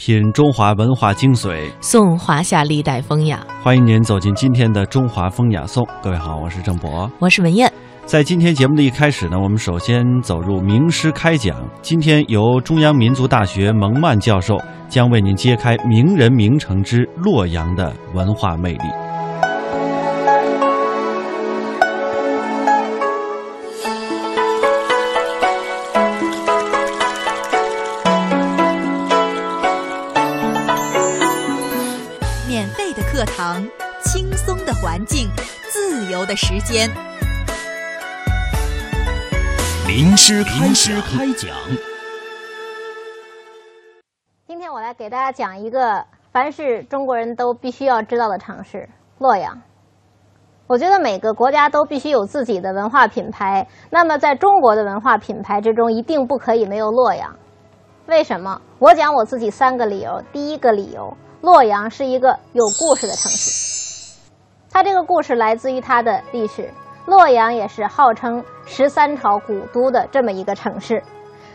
[0.00, 3.46] 品中华文化精髓，颂华夏历代风雅。
[3.62, 5.84] 欢迎您走进今天的《中华风雅颂》。
[6.02, 7.70] 各位好，我是郑博，我是文艳。
[8.06, 11.54] 在今天节目的一开始呢，我们首先走入名师开讲。
[11.82, 14.58] 今天由中央民族大学蒙曼教授
[14.88, 19.09] 将为您揭开名人名城之洛阳的文化魅力。
[33.20, 33.62] 课堂，
[34.02, 35.28] 轻松的环境，
[35.70, 36.88] 自由的时间。
[39.86, 41.50] 名师开师开讲。
[44.46, 46.02] 今天我来给大家讲一个
[46.32, 48.88] 凡是中国人都必须要知道的城市——
[49.20, 49.60] 洛阳。
[50.66, 57.36] 我觉得每个国家都必须有自己的文化品牌，那么在中国的文化品牌之中，一定不可以没有洛阳。
[58.06, 58.58] 为什么？
[58.78, 60.24] 我讲我自己三个理由。
[60.32, 64.18] 第一个理由，洛阳是一个有故事的城市，
[64.70, 66.70] 它这个故事来自于它的历史。
[67.06, 71.02] 洛阳也是号称十三朝古都的这么一个城市，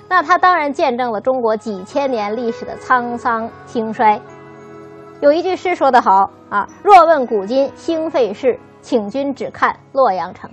[0.10, 4.20] 那它当然见证了中国几千年历史的沧桑兴衰。
[5.22, 10.50] 有一句诗说得好啊：“若问古今兴废事，请君只看洛阳城。”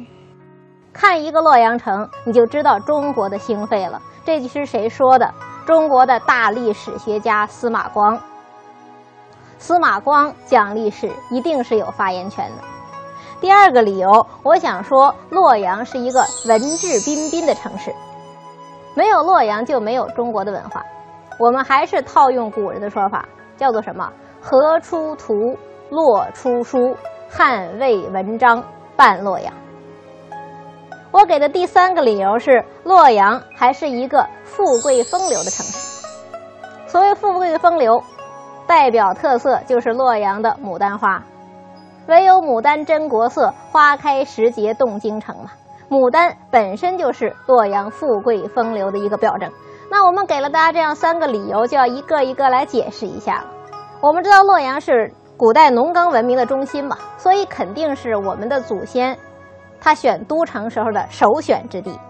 [0.93, 4.01] 看一个洛阳城，你就知道中国的兴废了。
[4.27, 5.33] 这句诗谁说的？
[5.67, 8.21] 中国的大历史学家司马光。
[9.63, 12.65] 司马光讲历史，一定是有发言权的。
[13.41, 17.95] 第二个理由，我想说，洛阳是一个文质彬彬的城市，
[18.97, 20.85] 没有洛阳就没有中国的文化。
[21.39, 23.25] 我们还是套用古人的说法，
[23.57, 24.13] 叫做什么？
[24.41, 25.57] 河出图，
[25.91, 26.97] 洛出书，
[27.31, 28.65] 汉魏文章
[28.97, 29.55] 半洛阳。
[31.13, 36.05] 我给的第三个理由是，洛阳还是一个富贵风流的城市。
[36.89, 38.03] 所谓富贵风流，
[38.73, 41.23] 代表特色就是洛阳的牡丹花。
[42.07, 45.51] 唯有牡丹真国色，花开时节动京城嘛。
[45.91, 49.53] 牡丹本身就是洛阳富贵风流的一个表征。
[49.91, 53.45] 那我们给了大家这样三个理由，就要一个一个来解释一下了。
[54.01, 59.15] 我们知道洛阳是古代农耕文明的中心嘛，所以肯定是我们的祖先
[59.83, 62.01] 他选都城时候的首选之地。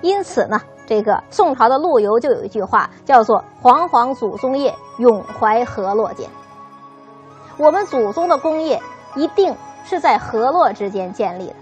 [0.00, 6.28] 因此呢，这个宋朝的陆游就有一句话，叫做“煌煌祖宗业，永怀河洛间”。
[7.58, 8.82] 我们祖宗的功业。
[9.16, 11.54] 一定是在河洛之间建立的。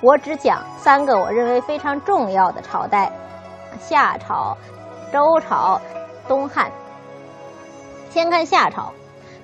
[0.00, 3.10] 我只讲三个我认为非常重要的朝代：
[3.80, 4.56] 夏朝、
[5.12, 5.80] 周朝、
[6.28, 6.70] 东汉。
[8.10, 8.92] 先看夏朝，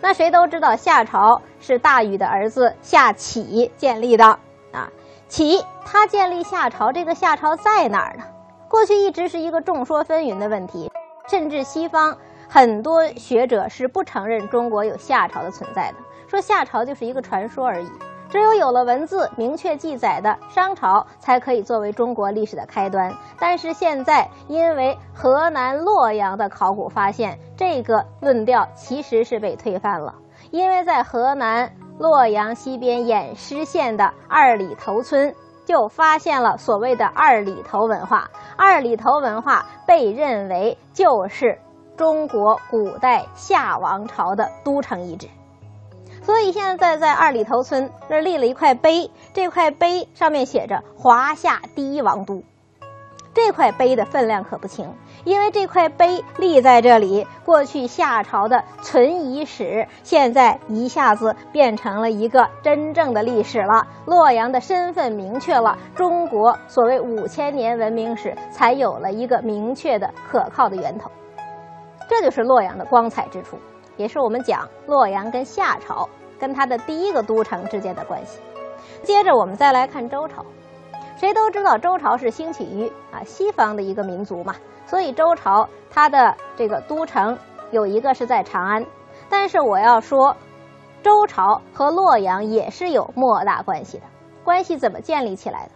[0.01, 4.25] 那谁都知道夏朝是大禹的儿子夏启建立的
[4.71, 4.89] 啊。
[5.27, 8.23] 启他建立夏朝，这个夏朝在哪儿呢？
[8.71, 10.89] 过去一直是一个众说纷纭的问题，
[11.29, 12.17] 甚至西方
[12.49, 15.97] 很多学者是不承认中国有夏朝的存在的。
[16.29, 17.91] 说夏朝就是一个传说而已，
[18.29, 23.13] 只有有了文字明确记载的商朝才可以作为中国历史的开端。
[23.41, 30.15] 但是现在因为河南洛阳的考古发现，这个论调其实是被推翻了。
[30.53, 35.35] 因为在河南洛阳西边偃师县的二里头村，
[35.65, 38.31] 就发现了所谓的二里头文化。
[38.57, 41.59] 二里头文化被认为就是
[41.97, 45.29] 中国古代夏王朝的都城遗址。
[46.23, 52.43] 所以现在在二里头村那立了一块碑，这块碑上面写着“华夏第一王都”。
[53.33, 54.93] 这块碑的分量可不轻，
[55.25, 63.87] 因为这块碑立在这里，过去夏朝的存遗史，现在一下子变成了一个真正的历史了。
[64.05, 71.09] 洛阳的身份明确了，中国所谓五千年文明史才有了一个明确的、可靠的源头。
[72.09, 73.57] 这就是洛阳的光彩之处。
[73.97, 76.09] 也是我们讲洛阳跟夏朝
[76.39, 78.41] 跟它的第一个都城之间的关系。
[79.03, 80.45] 接着我们再来看周朝，
[81.21, 84.55] 谁都知道周朝是兴起于啊西方的一个民族嘛，
[84.87, 87.37] 所以周朝它的这个都城
[87.73, 88.83] 有一个是在长安。
[89.29, 90.35] 但是我要说，
[91.03, 94.05] 周朝和洛阳也是有莫大关系的。
[94.43, 95.73] 关系怎么建立起来的？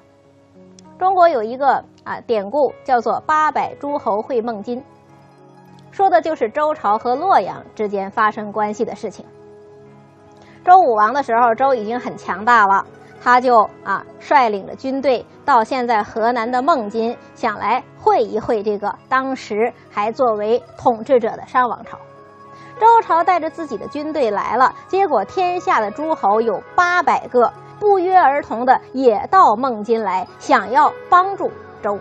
[0.99, 4.83] 中国有一个啊典故叫做“八百诸侯会孟津”。
[5.93, 9.27] 说的就是周朝和洛阳之间发生关系的事情。
[10.65, 12.87] 周武王的时候，周已经很强大了，
[13.25, 21.97] 他就啊率领着军队到现在河南的孟津，想来会一会这个当时还作为统治者的商王朝。
[22.79, 27.51] 周朝带着自己的军队来了，结果天下的诸侯有八百个，
[27.81, 31.51] 不约而同的也到孟津来，想要帮助
[31.83, 31.99] 周。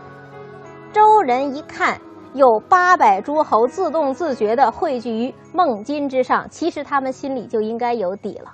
[0.91, 1.97] 周人一看。
[2.33, 8.49] 有八百诸侯自动自觉地汇聚于孟津之上，其实他们心里就应该有底了。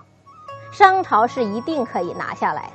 [0.71, 2.74] 商朝是一定可以拿下来的。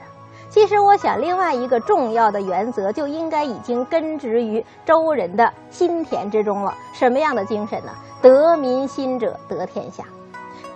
[0.51, 6.73] 其实，我想另外一个重要的原则就应该已经根植于周人的心田之中了。
[6.93, 7.91] 什么样的精神呢？
[8.23, 10.05] 得民心者得天下。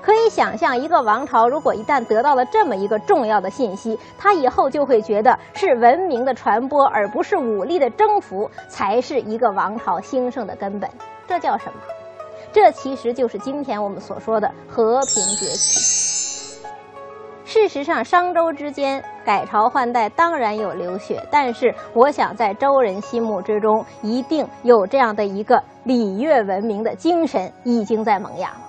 [0.03, 10.91] 可以想象，一个王朝如果一旦得到了这么一个重要的信息，他以后就会觉得是文明的传播，而不是武力的征服，才是一个王朝兴盛的根本。
[11.29, 11.81] 这叫什么？
[12.53, 16.18] 这其实就是今天我们所说的和平崛起。
[17.49, 28.61] 事实上，商周之间改朝换代当然有流血，但是我想在周人心目之中，一定有这样的一个礼乐文明的精神已经在萌芽了。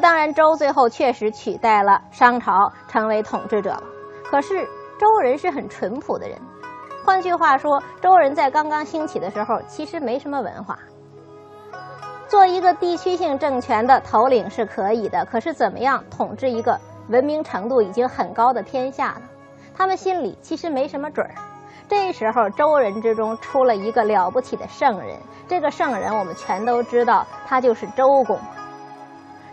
[0.00, 3.84] 当然，周最后确实取代了商朝，成为统治者了。
[4.24, 4.66] 可是，
[4.98, 6.36] 周人是很淳朴的人。
[7.04, 10.76] 换句话说，周人在刚刚兴起的时候，其实没什么文化。
[12.26, 16.76] 做一个地区性政权的头领是可以的，可是怎么样统治一个
[17.08, 19.22] 文明程度已经很高的天下了？
[19.76, 21.34] 他们心里其实没什么准儿。
[21.88, 25.16] 这时候，周人之中出了一个了不起的圣人。
[25.46, 28.36] 这个圣人我们全都知道，他就是周公。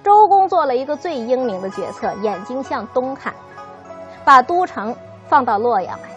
[0.04, 3.34] 周公做了一个最英明的决策，眼睛向东看，
[4.26, 4.96] 把都城
[5.28, 6.10] 放到洛阳来，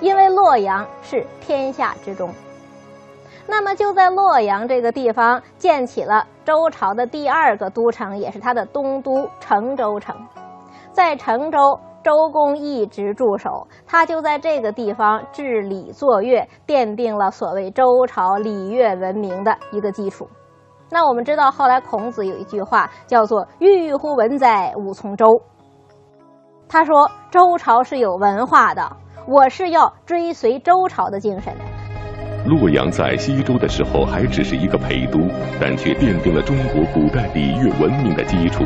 [0.00, 2.32] 因为洛阳是天下之中。
[3.46, 10.14] 那么就在洛阳这个地方建起了周朝的第二个都城，也是他的东都成周城。
[10.94, 20.28] 在成州，周公一直驻守，他就在这个地方治礼作乐，奠定了所谓周朝礼乐文明的一个基础。
[20.90, 25.26] 那我们知道，后来孔子有一句话叫做“郁郁乎文哉，吾从周”。
[26.70, 31.52] 他说周朝是有文化的，我是要追随周朝的精神。
[32.46, 35.18] 洛阳在西周的时候还只是一个陪都，
[35.60, 38.62] 但却奠定了中国古代礼乐文明的基础。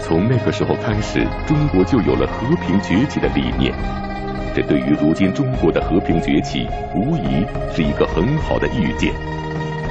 [0.00, 3.74] 从那个时候开始，中国就有了和平崛起的理念。
[4.54, 9.12] 这对于如今中国的和平崛起，无疑是一个很好的预见。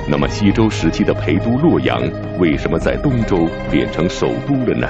[0.10, 2.02] 那么，西周时期的陪都洛阳
[2.40, 4.88] 为什么在东周变成首都了呢？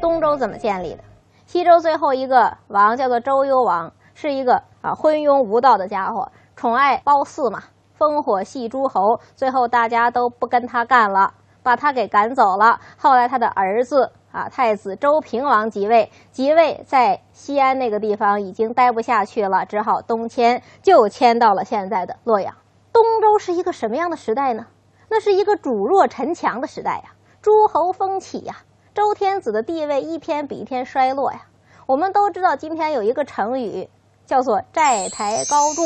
[0.00, 0.98] 东周怎么建立的？
[1.46, 7.62] 西周最后一个王叫做周幽王，是一个啊昏庸无道的家伙，宠爱褒姒嘛，
[7.98, 11.34] 烽火戏诸侯，最后大家都不跟他干了，
[11.66, 12.80] 把他给赶走了。
[12.96, 22.54] 后来他的儿子啊太子周平王即位，即位在西安那个地方已经待不下去了，只好东迁，就迁到了现在的洛阳。
[22.92, 24.68] 东周是一个什么样的时代呢？
[25.08, 28.58] 那是一个主弱臣强的时代呀，诸侯风起呀，
[28.94, 31.46] 周天子的地位一天比一天衰落呀。
[31.86, 33.90] 我们都知道，今天有一个成语
[34.24, 35.82] 叫做“债台高筑”。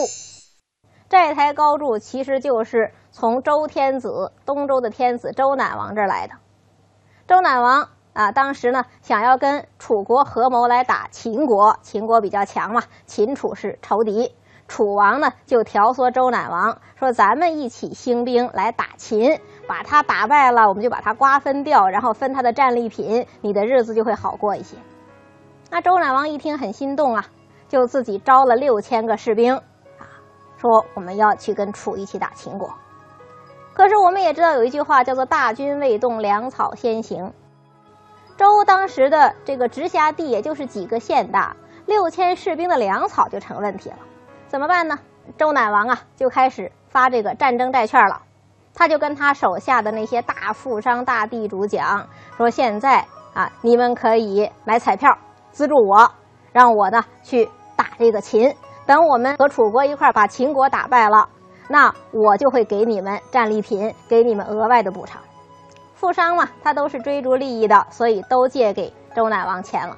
[1.09, 6.35] 债台高筑其实就是从周天子东周的天子周赧王这儿来的。
[7.27, 14.35] 周赧王啊，当时呢想要跟楚国合谋来打秦国，秦国比较强嘛，秦楚是仇敌。
[14.69, 24.77] 楚王呢，就挑唆周赧王说：“咱们一起兴兵来打秦，把他打败了，我们就把他瓜分掉，然后分他的战利品，你的日子就会好过一些。”
[25.73, 27.27] 那周赧王一听很心动啊，
[27.69, 30.07] 就自己招了六千个士兵，啊，
[30.57, 32.73] 说我们要去跟楚一起打秦国。
[33.81, 37.32] 可是我们也知道有一句话叫做“大军未动，粮草先行”。
[38.37, 43.97] 周当时的这个直辖地也就是几个县大，六千士兵的粮草就成问题了。
[44.49, 44.99] 怎么办呢？
[45.38, 48.21] 周赧王啊，就开始发这个战争债券了。
[48.75, 53.02] 他就跟他手下的那些大富商、大地主讲说：“现在
[53.33, 55.11] 啊，你们可以买彩票
[55.52, 56.12] 资助我，
[56.52, 58.54] 让我呢去打这个秦。
[58.85, 61.26] 等我们和楚国一块把秦国打败了，
[61.73, 65.23] 那我就会给你们战利品，给你们额外的补偿。”
[65.95, 69.97] 富商嘛，他都是追逐利益的，所以都借给周赧王钱了。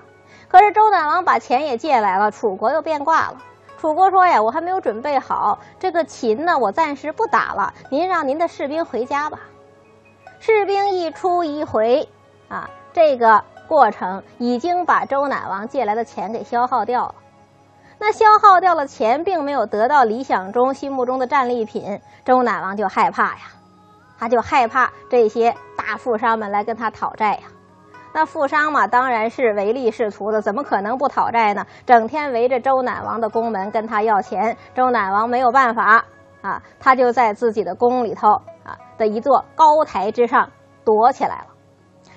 [0.49, 3.38] 可是周赧王把钱也借来了，楚国又变卦了。
[3.79, 7.73] 楚国说呀，我还没有准备好这个秦呢，我暂时不打了。
[7.88, 9.41] 您让您的士兵回家吧。
[10.41, 12.07] 士兵一出一回，
[12.49, 17.14] 啊，这个过程已经把周赧王借来的钱给消耗掉了。
[18.04, 23.42] 那消耗掉了钱，并没有得到理想中心目中的战利品，周赧王就害怕呀，
[24.18, 27.42] 他就害怕这些大富商们来跟他讨债呀。
[28.12, 31.64] 那富商嘛，当然是唯利是图的，怎么可能不讨债呢？
[31.87, 36.04] 整天围着周赧王的宫门跟他要钱，周赧王没有办法
[36.40, 38.32] 啊，他就在自己的宫里头
[38.64, 40.50] 啊的一座高台之上
[40.85, 41.47] 躲起来了。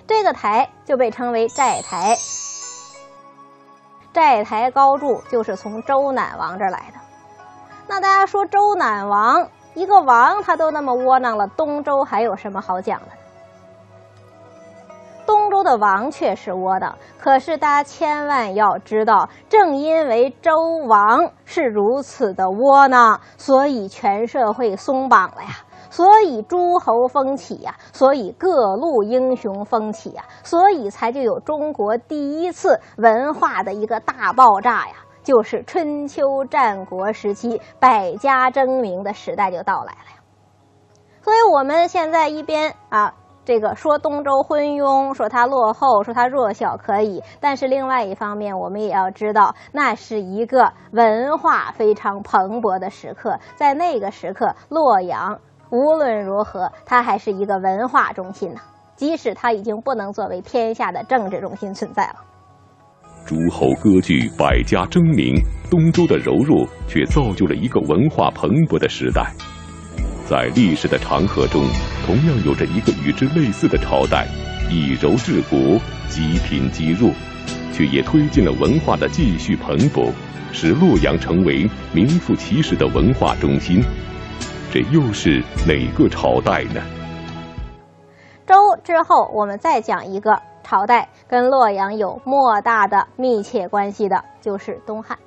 [0.08, 2.15] 这个台就被称为债台，
[4.15, 7.00] 债台高筑就是从周赧王这儿来的。
[7.86, 13.07] 那大家说周赧王一个王他都那么窝囊了，东周还有什么好讲的？
[15.25, 25.50] 东周的王确实窝囊，可是大家千万要知道，正因为周王是如此的窝囊，所以全社会松绑了呀，
[25.96, 40.20] 所以诸侯风起呀，所以各路英雄风起呀，所以才就有中国第一次文化的一个大爆炸呀，就是春秋战国时期百家争鸣的时代就到来了呀。
[41.22, 43.14] 所以我们现在一边啊。
[43.46, 53.38] 这个说东周昏庸，说它落后，说它弱小可以，但是另外一方面，我们也要知道，那是一个文化非常蓬勃的时刻。
[53.56, 58.60] 在那个时刻，洛阳无论如何，它还是一个文化中心呢。
[58.95, 62.15] 即使它已经不能作为天下的政治中心存在了。
[63.25, 65.36] 诸侯割据，百家争鸣，
[65.69, 69.34] 东周的柔弱却造就了一个文化蓬勃的时代。
[70.25, 71.65] 在历史的长河中，
[72.05, 74.27] 同样有着一个与之类似的朝代，
[74.72, 75.60] 以柔治国，
[76.07, 77.12] 积贫积弱，
[77.74, 80.10] 却也推进了文化的继续蓬勃，
[80.53, 83.84] 使洛阳成为名副其实的文化中心。
[84.75, 86.82] 这又是哪个朝代呢？
[88.46, 95.17] 周之后，我们再讲一个朝代，跟洛阳有莫大的密切关系的，就是东汉。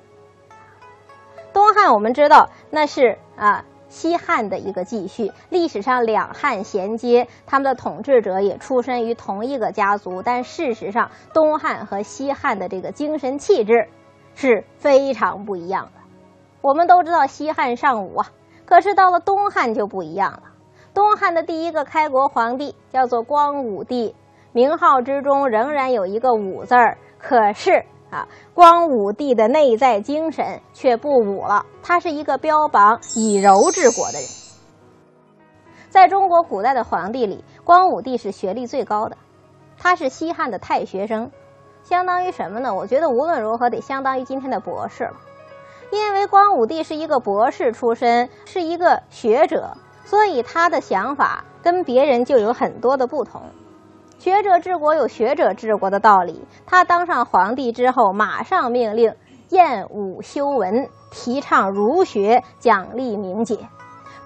[1.51, 3.65] 东汉，我们知道那是啊。
[3.87, 13.87] 西汉的一个继续，历史上两汉衔接，他们的统治者也出身于同一个家族，但事实上，东汉和西汉的这个精神气质
[14.35, 15.91] 是非常不一样的。
[16.61, 18.29] 我们都知道西汉尚武啊，
[18.69, 20.43] 可是到了东汉就不一样了。
[20.93, 24.15] 东汉的第一个开国皇帝叫做光武帝，
[24.51, 27.83] 名号之中仍然有一个武字儿，可是。
[28.11, 31.63] 啊，光武帝的内在精神却不武了。
[31.83, 34.27] 他是一个标榜以柔治国的人。
[35.89, 39.17] 在中国古代的皇帝里，光武帝是学历最高的，
[39.77, 41.29] 他是西汉的太学生，
[41.83, 42.73] 相当于什么呢？
[42.73, 45.13] 我觉得无论如何得相当于今天的博士了。
[45.91, 53.41] 因为光武帝是一个博士出身，是一个学者，所以他的想法跟别人就有很多的不同。
[54.19, 56.45] 学者治国有学者治国的道理。
[56.65, 59.15] 他当上皇帝之后，马上命令
[59.49, 63.57] 验武修文，提倡儒学，奖励名节。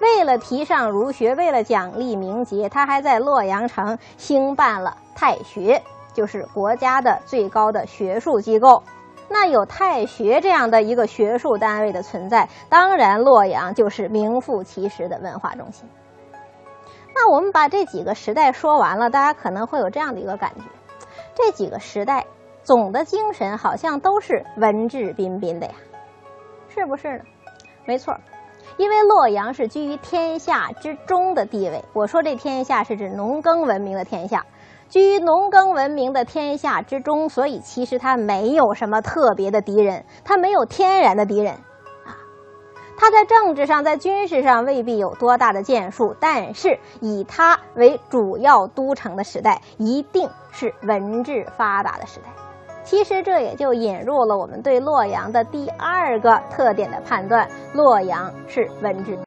[0.00, 5.80] 为了提倡儒学，为了奖励名节，他还在洛阳城兴办了太学，
[6.12, 8.82] 就是国家的最高的学术机构。
[9.28, 15.88] 那有太学这样的一个学术单位的存在，当然洛阳就是名副其实的文化中心。
[17.14, 20.64] 那我们把这几个时代说完了，大家可能会有这样的一个感觉：
[21.34, 22.26] 这几个时代
[22.62, 25.74] 总的精神好像都是文质彬彬的呀，
[26.68, 27.24] 是不是呢？
[27.86, 28.16] 没错，
[28.78, 31.84] 因为洛阳是居于天下之中的地位。
[31.92, 34.44] 我说这天下是指农耕文明的天下，
[34.88, 41.52] 居于农耕文明的天下之中，所以其实它没有什么特别的敌人，它没有天然的敌人。
[41.54, 42.14] 啊
[42.96, 52.26] 他在政治上、在军事上未必有多大的建树，但是以他为主要都城的时代，一定是文治发达的时代。
[52.84, 59.18] 其实这也就引入了我们对洛阳的第二个特点的判断：洛阳是文治。